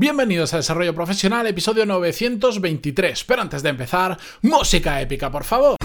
[0.00, 3.24] Bienvenidos a Desarrollo Profesional, episodio 923.
[3.24, 5.77] Pero antes de empezar, música épica, por favor.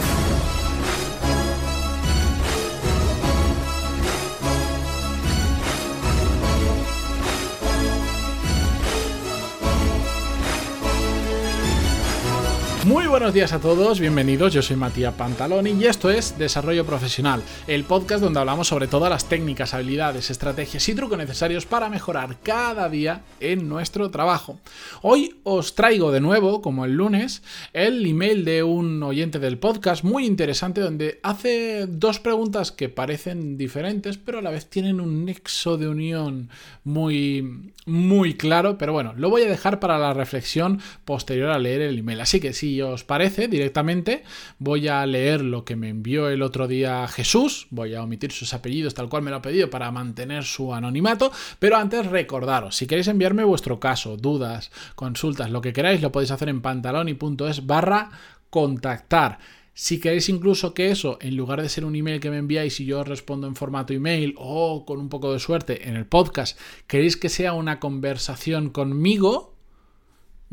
[13.13, 17.83] Buenos días a todos, bienvenidos, yo soy Matías Pantaloni y esto es Desarrollo Profesional, el
[17.83, 22.89] podcast donde hablamos sobre todas las técnicas, habilidades, estrategias y trucos necesarios para mejorar cada
[22.89, 24.59] día en nuestro trabajo.
[25.03, 30.03] Hoy os traigo de nuevo, como el lunes, el email de un oyente del podcast
[30.03, 35.23] muy interesante donde hace dos preguntas que parecen diferentes pero a la vez tienen un
[35.23, 36.49] nexo de unión
[36.83, 41.81] muy, muy claro, pero bueno, lo voy a dejar para la reflexión posterior a leer
[41.81, 42.19] el email.
[42.19, 44.23] Así que si si parece, directamente
[44.57, 48.53] voy a leer lo que me envió el otro día Jesús, voy a omitir sus
[48.53, 52.87] apellidos tal cual me lo ha pedido para mantener su anonimato, pero antes recordaros, si
[52.87, 58.09] queréis enviarme vuestro caso, dudas, consultas, lo que queráis, lo podéis hacer en pantaloni.es barra
[58.49, 59.39] contactar.
[59.75, 62.85] Si queréis incluso que eso, en lugar de ser un email que me enviáis y
[62.85, 67.17] yo respondo en formato email o con un poco de suerte en el podcast, queréis
[67.17, 69.52] que sea una conversación conmigo,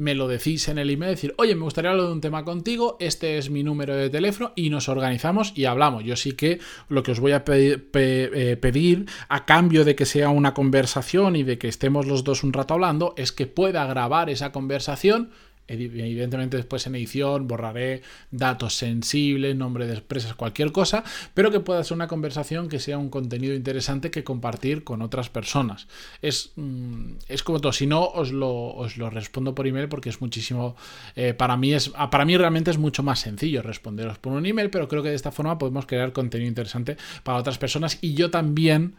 [0.01, 2.97] me lo decís en el email, decir, oye, me gustaría hablar de un tema contigo,
[3.01, 6.05] este es mi número de teléfono y nos organizamos y hablamos.
[6.05, 10.31] Yo sí que lo que os voy a eh, pedir, a cambio de que sea
[10.31, 14.31] una conversación y de que estemos los dos un rato hablando es que pueda grabar
[14.31, 15.31] esa conversación
[15.71, 21.05] Evidentemente después en edición borraré datos sensibles, nombre de empresas, cualquier cosa,
[21.35, 25.31] pero que pueda ser una conversación que sea un contenido interesante que compartir con otras
[25.31, 25.87] personas.
[26.23, 30.09] Es, mm, es como todo, si no os lo, os lo respondo por email porque
[30.09, 30.77] es muchísimo,
[31.17, 34.71] eh, para, mí es, para mí realmente es mucho más sencillo responderos por un email,
[34.71, 38.31] pero creo que de esta forma podemos crear contenido interesante para otras personas y yo
[38.31, 38.95] también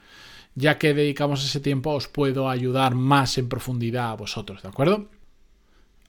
[0.55, 5.07] ya que dedicamos ese tiempo, os puedo ayudar más en profundidad a vosotros, ¿de acuerdo?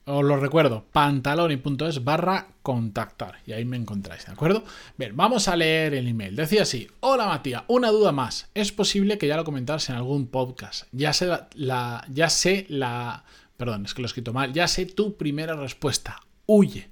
[0.04, 3.36] Os lo recuerdo, pantaloni.es barra contactar.
[3.46, 4.64] Y ahí me encontráis, ¿de acuerdo?
[4.96, 6.34] Bien, vamos a leer el email.
[6.34, 8.48] Decía así, hola Matías, una duda más.
[8.54, 10.88] Es posible que ya lo comentaras en algún podcast.
[10.90, 13.24] Ya sé la, ya sé la...
[13.56, 14.52] Perdón, es que lo he escrito mal.
[14.52, 16.20] Ya sé tu primera respuesta.
[16.46, 16.91] Huye.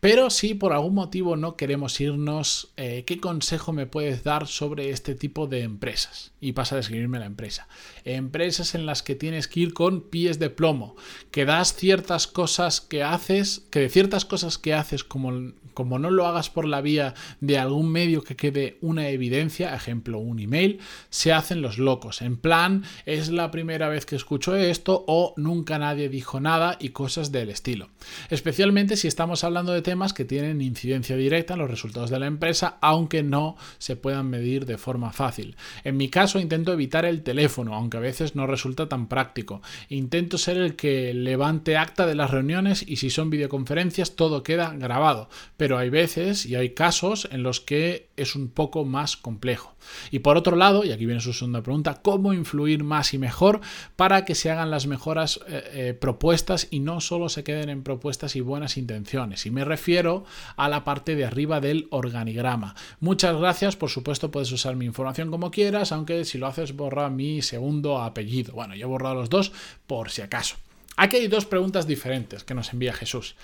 [0.00, 4.88] Pero si por algún motivo no queremos irnos, eh, ¿qué consejo me puedes dar sobre
[4.90, 6.32] este tipo de empresas?
[6.40, 7.68] Y pasa a describirme la empresa.
[8.04, 10.96] Empresas en las que tienes que ir con pies de plomo,
[11.30, 16.10] que das ciertas cosas que haces, que de ciertas cosas que haces como como no
[16.10, 20.80] lo hagas por la vía de algún medio que quede una evidencia, ejemplo un email,
[21.08, 22.22] se hacen los locos.
[22.22, 26.90] En plan, es la primera vez que escucho esto o nunca nadie dijo nada y
[26.90, 27.88] cosas del estilo.
[28.28, 32.26] Especialmente si estamos hablando de temas que tienen incidencia directa en los resultados de la
[32.26, 35.56] empresa, aunque no se puedan medir de forma fácil.
[35.84, 39.62] En mi caso intento evitar el teléfono, aunque a veces no resulta tan práctico.
[39.88, 44.74] Intento ser el que levante acta de las reuniones y si son videoconferencias todo queda
[44.74, 45.28] grabado.
[45.56, 49.76] Pero pero hay veces y hay casos en los que es un poco más complejo.
[50.10, 53.60] Y por otro lado, y aquí viene su segunda pregunta, ¿cómo influir más y mejor
[53.94, 57.84] para que se hagan las mejoras eh, eh, propuestas y no solo se queden en
[57.84, 59.46] propuestas y buenas intenciones?
[59.46, 60.24] Y me refiero
[60.56, 62.74] a la parte de arriba del organigrama.
[62.98, 67.10] Muchas gracias, por supuesto puedes usar mi información como quieras, aunque si lo haces borra
[67.10, 68.54] mi segundo apellido.
[68.54, 69.52] Bueno, yo he borrado los dos
[69.86, 70.56] por si acaso.
[71.02, 73.34] Aquí hay dos preguntas diferentes que nos envía Jesús.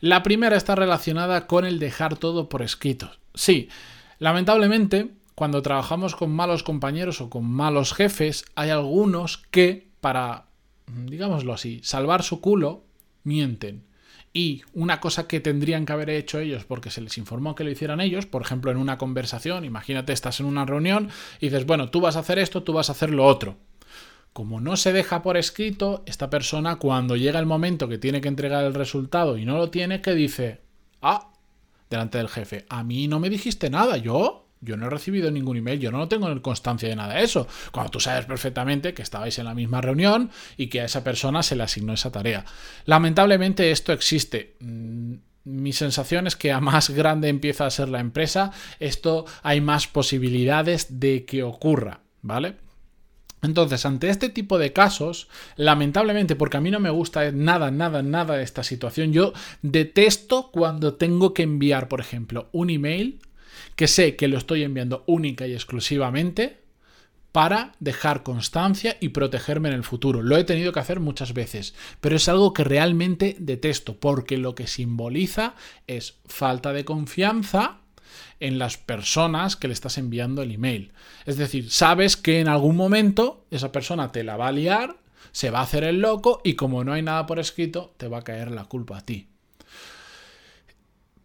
[0.00, 3.12] La primera está relacionada con el dejar todo por escrito.
[3.32, 3.68] Sí,
[4.18, 10.46] lamentablemente, cuando trabajamos con malos compañeros o con malos jefes, hay algunos que, para,
[10.88, 12.82] digámoslo así, salvar su culo,
[13.22, 13.86] mienten.
[14.32, 17.70] Y una cosa que tendrían que haber hecho ellos porque se les informó que lo
[17.70, 21.88] hicieran ellos, por ejemplo, en una conversación, imagínate, estás en una reunión y dices, bueno,
[21.88, 23.58] tú vas a hacer esto, tú vas a hacer lo otro
[24.36, 28.28] como no se deja por escrito, esta persona cuando llega el momento que tiene que
[28.28, 30.60] entregar el resultado y no lo tiene, que dice,
[31.00, 31.32] ah,
[31.88, 35.56] delante del jefe, a mí no me dijiste nada, yo, yo no he recibido ningún
[35.56, 37.48] email, yo no tengo constancia de nada de eso.
[37.72, 41.42] Cuando tú sabes perfectamente que estabais en la misma reunión y que a esa persona
[41.42, 42.44] se le asignó esa tarea.
[42.84, 44.58] Lamentablemente esto existe.
[44.60, 45.14] Mm,
[45.44, 49.86] mi sensación es que a más grande empieza a ser la empresa, esto hay más
[49.86, 52.65] posibilidades de que ocurra, ¿vale?
[53.46, 58.02] Entonces, ante este tipo de casos, lamentablemente, porque a mí no me gusta nada, nada,
[58.02, 59.32] nada de esta situación, yo
[59.62, 63.20] detesto cuando tengo que enviar, por ejemplo, un email
[63.74, 66.66] que sé que lo estoy enviando única y exclusivamente
[67.32, 70.22] para dejar constancia y protegerme en el futuro.
[70.22, 74.54] Lo he tenido que hacer muchas veces, pero es algo que realmente detesto, porque lo
[74.54, 75.54] que simboliza
[75.86, 77.80] es falta de confianza
[78.40, 80.92] en las personas que le estás enviando el email.
[81.24, 84.96] Es decir, sabes que en algún momento esa persona te la va a liar
[85.36, 88.20] se va a hacer el loco y como no hay nada por escrito, te va
[88.20, 89.28] a caer la culpa a ti.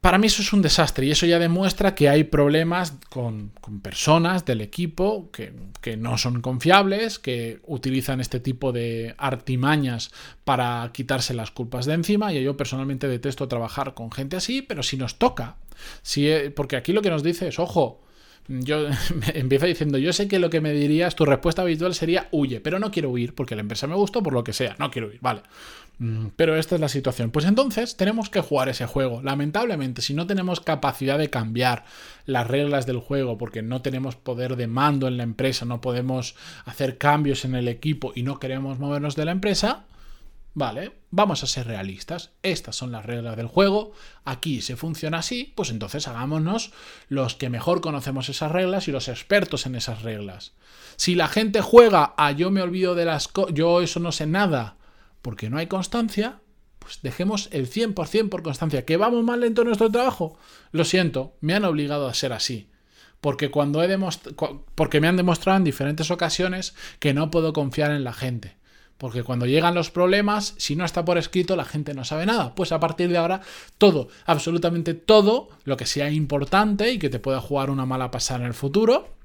[0.01, 3.51] Para mí eso es un desastre y eso ya demuestra que hay problemas con,
[3.83, 10.09] personas del equipo que, que, no son confiables, que utilizan este tipo de artimañas
[10.44, 12.33] para quitarse las culpas de encima.
[12.33, 15.57] Y yo personalmente detesto trabajar con gente así, pero si nos toca,
[16.01, 18.01] si, eh, porque aquí lo que nos dice es, ojo,
[18.59, 18.88] yo
[19.33, 22.80] empiezo diciendo, yo sé que lo que me dirías, tu respuesta habitual sería huye, pero
[22.80, 25.19] no quiero huir porque la empresa me gustó por lo que sea, no quiero huir,
[25.21, 25.42] vale.
[26.00, 27.30] Mm, pero esta es la situación.
[27.30, 29.21] Pues entonces tenemos que jugar ese juego.
[29.21, 31.86] Lamentablemente, si no tenemos capacidad de cambiar
[32.25, 36.36] las reglas del juego porque no tenemos poder de mando en la empresa, no podemos
[36.65, 39.86] hacer cambios en el equipo y no queremos movernos de la empresa,
[40.53, 42.31] Vale, vamos a ser realistas.
[42.44, 43.94] Estas son las reglas del juego.
[44.25, 46.74] Aquí se funciona así, pues entonces hagámonos
[47.07, 50.53] los que mejor conocemos esas reglas y los expertos en esas reglas.
[50.98, 54.25] Si la gente juega a yo me olvido de las cosas, yo eso no sé
[54.25, 54.75] nada,
[55.21, 56.42] porque no hay constancia,
[56.80, 58.83] pues dejemos el 100% por constancia.
[58.83, 60.38] ¿Que vamos más lento en nuestro trabajo?
[60.71, 62.68] Lo siento, me han obligado a ser así.
[63.21, 64.00] Porque, cuando he
[64.75, 68.60] porque me han demostrado en diferentes ocasiones que no puedo confiar en la gente
[69.01, 72.53] porque cuando llegan los problemas, si no está por escrito, la gente no sabe nada.
[72.53, 73.42] Pues a partir de ahora,
[73.80, 78.42] todo, absolutamente todo, lo que sea importante y que te pueda jugar una mala pasada
[78.42, 79.15] en el futuro,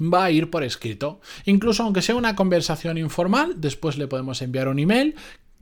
[0.00, 1.20] va a ir por escrito.
[1.44, 5.16] Incluso aunque sea una conversación informal, después le podemos enviar un email.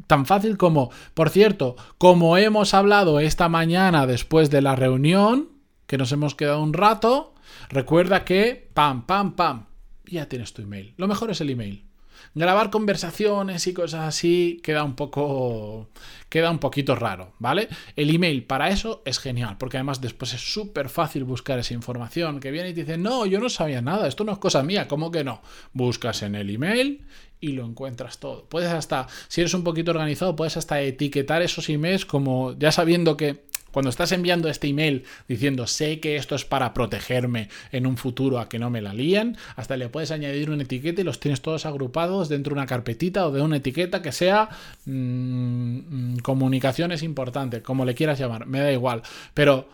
[0.07, 5.49] Tan fácil como, por cierto, como hemos hablado esta mañana después de la reunión,
[5.89, 7.35] que nos hemos quedado un rato,
[7.71, 9.67] recuerda que, pam, pam, pam,
[10.07, 10.95] ya tienes tu email.
[10.97, 11.91] Lo mejor es el email.
[12.35, 15.89] Grabar conversaciones y cosas así queda un poco.
[16.29, 17.69] queda un poquito raro, ¿vale?
[17.97, 22.41] El email para eso es genial, porque además después es súper fácil buscar esa información
[22.41, 24.89] que viene y te dice, no, yo no sabía nada, esto no es cosa mía,
[24.89, 25.43] ¿cómo que no?
[25.73, 27.05] Buscas en el email
[27.41, 28.47] y lo encuentras todo.
[28.49, 33.17] Puedes hasta, si eres un poquito organizado, puedes hasta etiquetar esos emails como ya sabiendo
[33.17, 37.97] que cuando estás enviando este email diciendo sé que esto es para protegerme en un
[37.97, 41.19] futuro a que no me la líen, hasta le puedes añadir una etiqueta y los
[41.19, 44.49] tienes todos agrupados dentro de una carpetita o de una etiqueta que sea
[44.85, 49.03] mm, mm, comunicaciones importantes, como le quieras llamar, me da igual.
[49.35, 49.69] Pero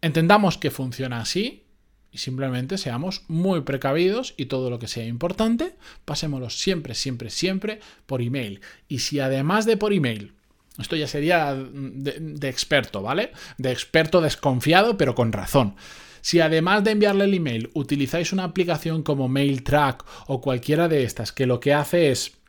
[0.00, 1.64] entendamos que funciona así
[2.12, 5.74] y simplemente seamos muy precavidos y todo lo que sea importante,
[6.04, 8.60] pasémoslo siempre, siempre, siempre por email.
[8.88, 10.34] Y si además de por email
[10.82, 13.32] esto ya sería de, experto, ¿vale?
[13.58, 15.76] De experto desconfiado, pero con razón.
[16.22, 21.32] Si además de enviarle el email utilizáis una aplicación como MailTrack o cualquiera de estas
[21.32, 22.40] que lo que hace es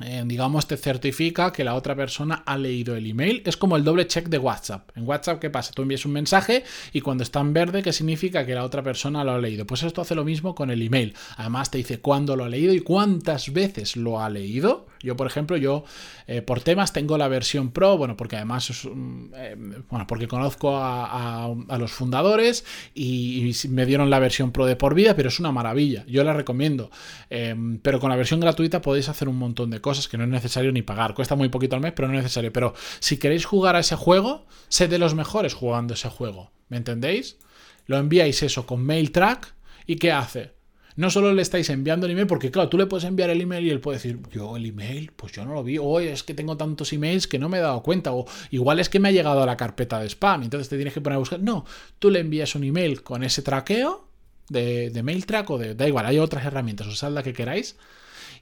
[0.00, 3.42] eh, digamos, te certifica que la otra persona ha leído el email.
[3.46, 4.90] Es como el doble check de WhatsApp.
[4.96, 5.72] En WhatsApp, ¿qué pasa?
[5.72, 9.22] Tú envías un mensaje y cuando está en verde, ¿qué significa que la otra persona
[9.22, 9.66] lo ha leído?
[9.66, 11.14] Pues esto hace lo mismo con el email.
[11.36, 14.86] Además, te dice cuándo lo ha leído y cuántas veces lo ha leído.
[15.04, 15.84] Yo, por ejemplo, yo
[16.26, 18.86] eh, por temas tengo la versión Pro, bueno, porque además,
[19.34, 19.56] eh,
[19.88, 22.64] bueno, porque conozco a, los fundadores
[22.94, 26.04] y, me dieron la versión Pro de por vida, pero es una maravilla.
[26.06, 26.90] Yo la recomiendo.
[27.28, 30.72] pero con la versión gratuita podéis hacer un montón de cosas que no es necesario
[30.72, 31.14] ni pagar.
[31.14, 32.52] Cuesta muy poquito al mes, pero no es necesario.
[32.52, 36.50] Pero si queréis jugar a ese juego, sed de los mejores jugando ese juego.
[36.68, 37.38] ¿Me entendéis?
[37.86, 39.54] Lo enviáis eso con MailTrack
[39.86, 40.52] y ¿qué hace?
[40.96, 43.66] No solo le estáis enviando el email, porque claro, tú le puedes enviar el email
[43.66, 46.34] y él puede decir, yo el email, pues yo no lo vi, o es que
[46.34, 49.12] tengo tantos emails que no me he dado cuenta, o igual es que me ha
[49.12, 51.40] llegado a la carpeta de spam, entonces te tienes que poner a buscar.
[51.40, 51.64] No,
[51.98, 54.08] tú le envías un email con ese traqueo
[54.48, 57.76] de, de MailTrack o de, da igual, hay otras herramientas, usad la que queráis,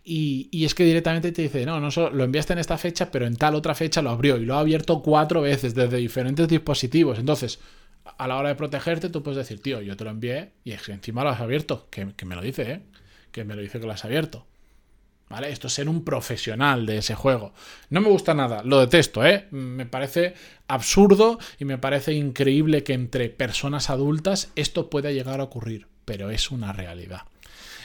[0.04, 3.26] y, es que directamente te dice, no, no solo lo enviaste en esta fecha, pero
[3.26, 7.18] en tal otra fecha lo abrió y lo ha abierto cuatro veces desde diferentes dispositivos.
[7.18, 7.60] Entonces,
[8.04, 10.92] a la hora de protegerte, tú puedes decir, tío, yo te lo envié y que
[10.92, 11.88] encima lo has abierto.
[11.90, 12.80] Que, me lo dice, ¿eh?
[13.30, 14.46] Que me lo dice que lo has abierto.
[15.28, 15.50] ¿Vale?
[15.50, 17.54] Esto es ser un profesional de ese juego.
[17.88, 19.46] No me gusta nada, lo detesto, ¿eh?
[19.50, 20.34] Me parece
[20.68, 26.28] absurdo y me parece increíble que entre personas adultas esto pueda llegar a ocurrir, pero
[26.28, 27.22] es una realidad.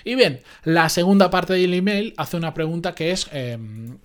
[0.03, 3.97] Y bien, la segunda parte del email hace una pregunta que es em,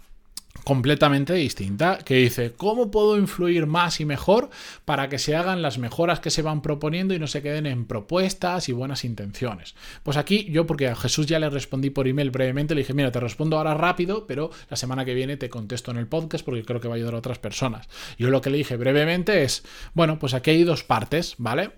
[0.64, 4.50] completamente distinta, que dice, ¿cómo puedo influir más y mejor
[4.84, 7.84] para que se hagan las mejoras que se van proponiendo y no se queden en
[7.86, 9.74] propuestas y buenas intenciones?
[10.02, 13.10] Pues aquí yo, porque a Jesús ya le respondí por email brevemente, le dije, mira,
[13.10, 16.64] te respondo ahora rápido, pero la semana que viene te contesto en el podcast porque
[16.64, 17.88] creo que va a ayudar a otras personas.
[18.18, 21.72] Yo lo que le dije brevemente es, bueno, pues aquí hay dos partes, ¿vale?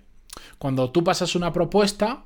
[0.58, 2.24] Cuando tú pasas una propuesta,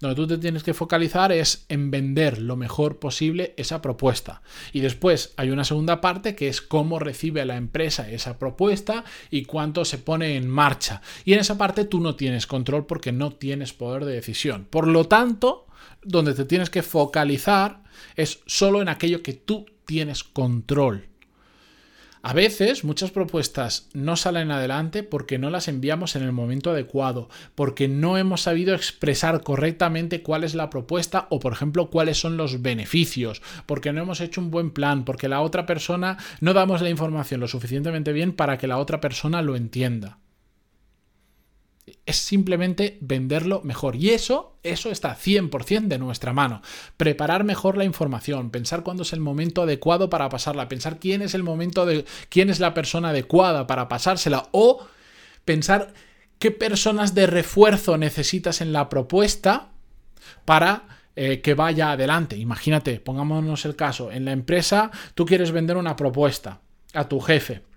[0.00, 4.42] Donde tú te tienes que focalizar es en vender lo mejor posible esa propuesta.
[4.72, 9.44] Y después hay una segunda parte que es cómo recibe la empresa esa propuesta y
[9.44, 11.02] cuánto se pone en marcha.
[11.24, 14.66] Y en esa parte tú no tienes control porque no tienes poder de decisión.
[14.68, 15.66] Por lo tanto,
[16.02, 17.82] donde te tienes que focalizar
[18.16, 21.09] es solo en aquello que tú tienes control.
[22.22, 27.30] A veces muchas propuestas no salen adelante porque no las enviamos en el momento adecuado,
[27.54, 32.36] porque no hemos sabido expresar correctamente cuál es la propuesta o, por ejemplo, cuáles son
[32.36, 36.82] los beneficios, porque no hemos hecho un buen plan, porque la otra persona no damos
[36.82, 40.18] la información lo suficientemente bien para que la otra persona lo entienda
[42.06, 43.96] es simplemente venderlo mejor.
[43.96, 46.62] Y eso, eso está 100% de nuestra mano.
[46.96, 51.34] Preparar mejor la información, pensar cuándo es el momento adecuado para pasarla, pensar quién es
[51.34, 54.86] el momento de quién es la persona adecuada para pasársela o
[55.44, 55.94] pensar
[56.38, 59.70] qué personas de refuerzo necesitas en la propuesta
[60.44, 62.36] para eh, que vaya adelante.
[62.36, 66.60] Imagínate, pongámonos el caso, en la empresa tú quieres vender una propuesta
[66.94, 67.69] a tu jefe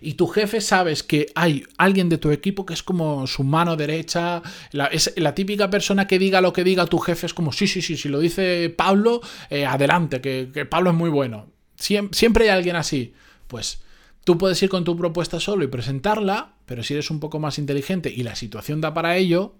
[0.00, 3.76] y tu jefe sabes que hay alguien de tu equipo que es como su mano
[3.76, 4.42] derecha,
[4.72, 7.66] la, es la típica persona que diga lo que diga tu jefe es como, sí,
[7.66, 11.46] sí, sí, si lo dice Pablo, eh, adelante, que, Pablo es muy bueno.
[11.76, 13.14] siempre hay alguien así.
[13.46, 13.80] Pues
[14.24, 17.58] tú puedes ir con tu propuesta solo y presentarla, pero si eres un poco más
[17.58, 19.54] inteligente y la situación da para ello,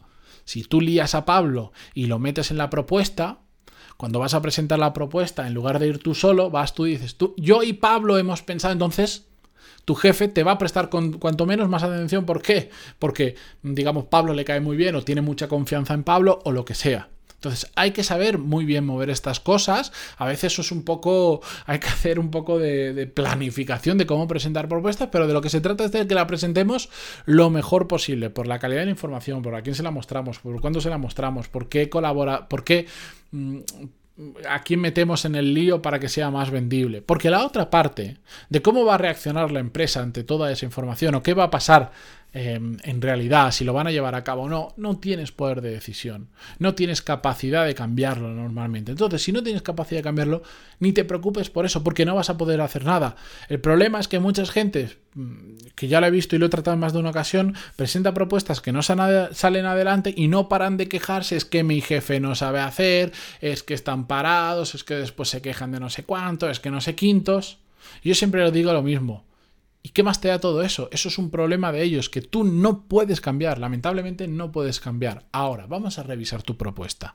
[0.44, 3.40] si tú lías a Pablo y lo metes en la propuesta,
[3.96, 6.92] cuando vas a presentar la propuesta, en lugar de ir tú solo, vas tú y
[6.92, 9.26] dices, tú, yo y Pablo hemos pensado, entonces
[9.84, 12.26] tu jefe te va a prestar con, cuanto menos más atención.
[12.26, 12.70] ¿Por qué?
[12.98, 16.64] Porque, digamos, Pablo le cae muy bien o tiene mucha confianza en Pablo o lo
[16.64, 17.08] que sea.
[17.36, 19.92] Entonces hay que saber muy bien mover estas cosas.
[20.16, 24.26] A veces eso es un poco, hay que hacer un poco de, planificación de cómo
[24.26, 26.88] presentar propuestas, pero de lo que se trata es de que la presentemos
[27.24, 30.38] lo mejor posible, por la calidad de la información, por a quién se la mostramos,
[30.38, 32.86] por cuándo se la mostramos, por qué colabora, por qué...
[33.30, 33.58] Mm,
[34.48, 37.02] a quién metemos en el lío para que sea más vendible.
[37.02, 38.18] Porque la otra parte
[38.48, 41.50] de cómo va a reaccionar la empresa ante toda esa información o qué va a
[41.50, 41.92] pasar
[42.38, 45.62] Em, en realidad, si lo van a llevar a cabo o no, no tienes poder
[45.62, 46.28] de decisión,
[46.58, 48.92] no tienes capacidad de cambiarlo normalmente.
[48.92, 50.42] Entonces, si no tienes capacidad de cambiarlo,
[50.78, 53.16] ni te preocupes por eso, porque no vas a poder hacer nada.
[53.48, 56.50] El problema es que mucha gente, mm, que ya lo he visto y lo he
[56.50, 60.76] tratado en más de una ocasión, presenta propuestas que no salen adelante y no paran
[60.76, 64.96] de quejarse, es que mi jefe no sabe hacer, es que están parados, es que
[64.96, 67.60] después se quejan de no sé cuánto, es que no sé quintos.
[68.04, 69.24] Yo siempre lo digo lo mismo.
[69.86, 70.88] ¿Y qué más te da todo eso?
[70.90, 75.26] Eso es un problema de ellos que tú no puedes cambiar, lamentablemente no puedes cambiar.
[75.30, 77.14] Ahora, vamos a revisar tu propuesta.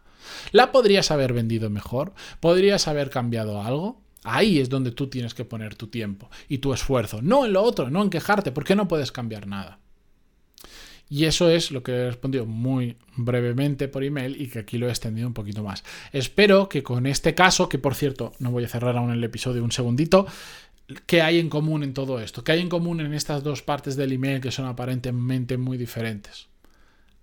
[0.54, 2.14] ¿La podrías haber vendido mejor?
[2.40, 4.02] ¿Podrías haber cambiado algo?
[4.24, 7.62] Ahí es donde tú tienes que poner tu tiempo y tu esfuerzo, no en lo
[7.62, 9.80] otro, no en quejarte, porque no puedes cambiar nada.
[11.10, 14.88] Y eso es lo que he respondido muy brevemente por email y que aquí lo
[14.88, 15.84] he extendido un poquito más.
[16.14, 19.62] Espero que con este caso, que por cierto no voy a cerrar aún el episodio
[19.62, 20.26] un segundito,
[21.06, 22.44] ¿Qué hay en común en todo esto?
[22.44, 26.48] ¿Qué hay en común en estas dos partes del email que son aparentemente muy diferentes?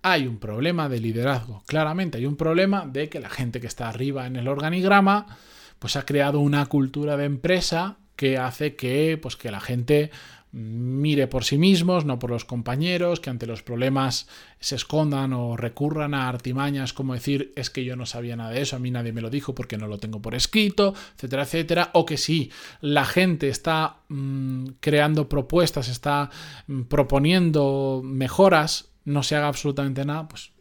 [0.01, 3.89] Hay un problema de liderazgo, claramente hay un problema de que la gente que está
[3.89, 5.37] arriba en el organigrama
[5.77, 10.11] pues ha creado una cultura de empresa que hace que pues que la gente
[10.51, 14.27] mire por sí mismos, no por los compañeros, que ante los problemas
[14.59, 18.61] se escondan o recurran a artimañas como decir es que yo no sabía nada de
[18.61, 21.89] eso, a mí nadie me lo dijo porque no lo tengo por escrito, etcétera, etcétera,
[21.93, 22.51] o que si
[22.81, 26.31] la gente está mm, creando propuestas, está
[26.67, 30.51] mm, proponiendo mejoras, no se haga absolutamente nada, pues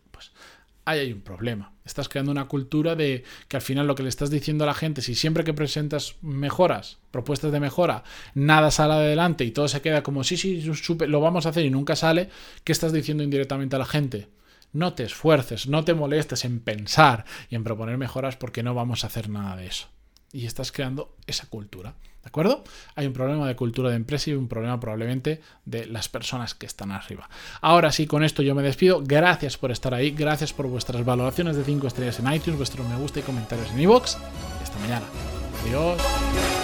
[0.89, 1.73] ahí hay un problema.
[1.85, 4.75] Estás creando una cultura de que al final lo que le estás diciendo a la
[4.75, 8.05] gente, si siempre que presentas mejoras, propuestas de mejora,
[8.35, 10.65] nada sale adelante y todo se queda como, sí, sí,
[11.07, 12.31] lo vamos a hacer y nunca sale,
[12.65, 14.29] ¿qué estás diciendo indirectamente a la gente?
[14.73, 19.05] No te esfuerces, no te molestes en pensar y en proponer mejoras porque no vamos
[19.05, 19.89] a hacer nada de eso.
[20.33, 21.95] Y estás creando esa cultura.
[22.23, 22.63] ¿De acuerdo?
[22.95, 26.67] Hay un problema de cultura de empresa y un problema probablemente de las personas que
[26.67, 27.31] están arriba.
[27.63, 29.03] Ahora sí, con esto yo me despido.
[29.03, 32.97] Gracias por estar ahí, gracias por vuestras valoraciones de 5 estrellas en iTunes, vuestros me
[32.97, 34.17] gusta y comentarios en iVoox.
[34.63, 35.07] Hasta mañana.
[35.65, 36.58] Adiós.